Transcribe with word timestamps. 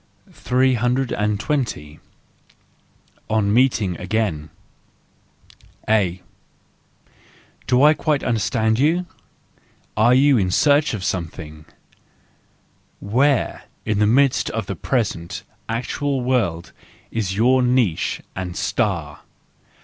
320. 0.33 1.99
On 3.29 3.53
Meeting 3.53 3.95
Again 3.99 4.49
.—A: 5.87 6.23
Do 7.67 7.83
I 7.83 7.93
quite 7.93 8.23
understand 8.23 8.79
you? 8.79 9.05
You 9.95 10.37
are 10.37 10.39
in 10.39 10.49
search 10.49 10.95
of 10.95 11.03
something? 11.03 11.65
Where, 12.99 13.65
in 13.85 13.99
the 13.99 14.07
midst 14.07 14.49
of 14.49 14.65
the 14.65 14.75
present, 14.75 15.43
actual 15.69 16.21
world, 16.21 16.73
is 17.11 17.35
your 17.37 17.61
niche 17.61 18.23
and 18.35 18.57
star 18.57 19.19